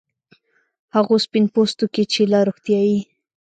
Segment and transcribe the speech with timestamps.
[0.95, 2.99] هغو سپین پوستکو کې چې له روغتیايي